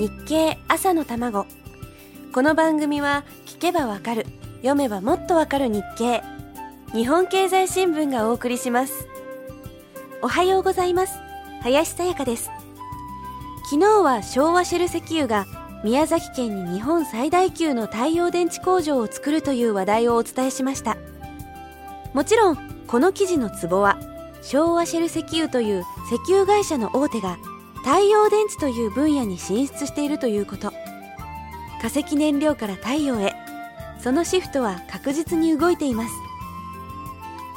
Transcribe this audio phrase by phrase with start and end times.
[0.00, 1.44] 日経朝の卵。
[2.32, 4.24] この番組は聞けばわかる
[4.62, 6.22] 読めばもっとわかる日経。
[6.94, 9.06] 日本経済新聞がお送りします。
[10.22, 11.18] おはようございます。
[11.60, 12.50] 林さやかです。
[13.68, 15.44] 昨日は昭和シェル石油が
[15.84, 20.96] 宮崎県に日本最大級の太陽電池工場を作るという話題をお伝えしました。
[22.14, 22.56] もちろん
[22.86, 23.98] この記事のツボは
[24.40, 27.36] 昭和シェル石油という石油会社の大手が
[27.84, 30.72] 太陽電池という分野に進出しているということ。
[31.80, 33.34] 化石燃料から太陽へ。
[34.02, 36.12] そのシフトは確実に動いています。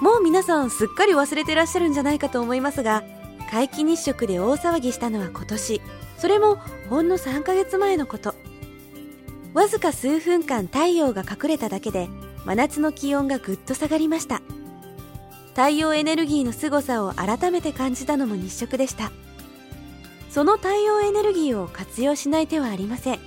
[0.01, 3.03] もう皆さんすっかり忘れてらっしゃるんじゃないかと思いますが
[3.49, 5.81] 皆既日食で大騒ぎしたのは今年。
[6.17, 6.57] それも
[6.89, 8.33] ほんの3ヶ月前のこと。
[9.53, 12.09] わずか数分間太陽が隠れただけで
[12.45, 14.41] 真夏の気温がぐっと下がりました。
[15.51, 19.11] 太陽エネルギーの凄さを改めて感じたのも日食でした。
[20.33, 23.19] その太陽エネルギーを活用しない手はありません。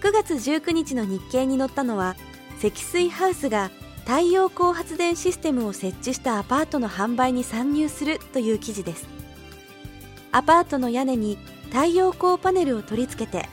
[0.00, 2.16] 9月19日の日経に載ったのは
[2.58, 3.70] 積水ハウスが
[4.06, 9.06] 太陽光発電システムを設置したアパートの販売に参入するという記事です。
[10.32, 11.38] アパートの屋根に
[11.72, 13.48] 太陽光パネルを取り付けて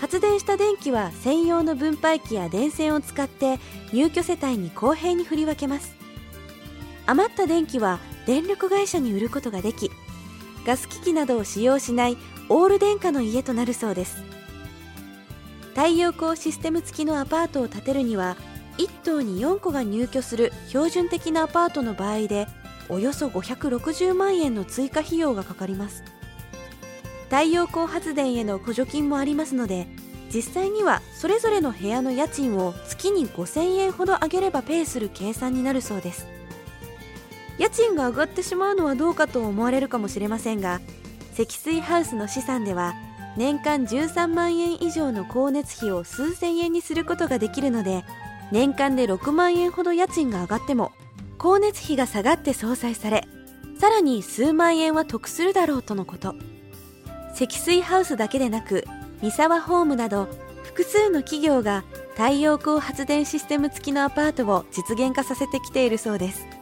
[0.00, 3.58] 発電した電気は専用の分配器や電線を使って
[3.92, 5.96] 入居世帯に公平に振り分けます。
[7.06, 9.90] 余った電気は電力会社に売ることができ
[10.68, 12.18] ガス機器などを使用しない
[12.50, 14.22] オール電化の家となるそうです。
[15.70, 18.36] 太陽光システム付きのアパートを建てるには
[18.76, 22.48] 1棟に4戸が入居する標準的なアパートの場合で
[22.90, 26.04] およそ560万円の追加費用がかかります。
[27.30, 29.86] 太陽光発電への補助金もありますので
[30.34, 36.26] 実際にはそれぞれの部屋の家賃を月に5000円ほど上げればペイする計算になるそうです。
[37.58, 40.80] 家賃が上がってしまうのはどうかと思われるかもしれませんが
[41.32, 42.94] 積水ハウスの資産では
[43.36, 48.04] 年間13万円以上の光熱費を数千円にすることができるので
[48.50, 50.92] 年間で6万円ほど家賃が上がっても
[51.38, 53.26] 光熱費が下がって相殺され
[53.78, 56.34] さらに数万円は得するだろうとのこと。
[57.38, 58.84] 積水ハウスだけでなく
[59.22, 60.26] 三沢ホームなど
[60.64, 61.84] 複数の企業が
[62.16, 66.57] 太陽光発電システム付きのアパートを実現化させてきているそうです。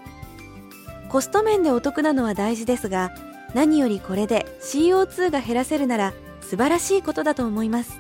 [1.09, 3.13] コスト面でお得なのは大事ですが
[3.55, 7.99] 何よりこれで CO2 が減らせるなら素晴らしいことだと思います。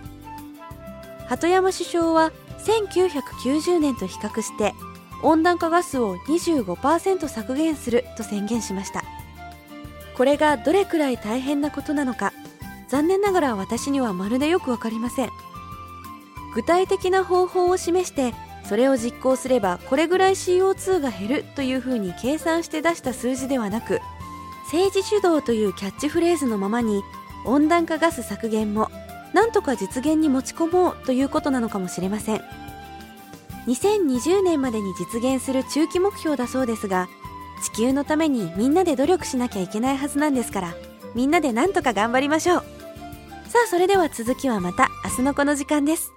[1.26, 4.74] 鳩山首相は1990年と比較して
[5.22, 9.02] 温暖化ガスを25%削減すると宣言しました。
[10.16, 12.32] これがどれくらい大変なことなのか
[12.88, 15.30] 残念ながら私にはまるでよくわかりません。
[16.54, 18.34] 具体的な方法を示して
[18.68, 24.00] それを実行すればこれぐらい CO2 が減るというふうに計算して出した数字ではなく
[24.64, 27.02] 政治主導というキャッチフレーズのままに
[27.44, 28.90] 温暖化ガス削減も
[29.32, 32.42] なんとか実現に持ち込もうということなのかもしれません。
[33.66, 37.08] 2020年までに実現する中期目標だそうですが
[37.62, 40.74] 地球のためにみんなで努力しなきゃいけないはずなんですから
[41.14, 42.64] みんなでなんとか頑張りましょう。
[43.48, 46.15] さあそれでは続きはまた明日のこの時間です。